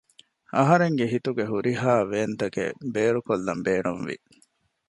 އަހަރެންގެ 0.57 1.05
ހިތުގެ 1.13 1.43
ހުރިހާވޭންތަކެއް 1.51 2.79
ބޭރުކޮއްލަން 2.93 3.61
ބޭނުންވި 3.65 4.15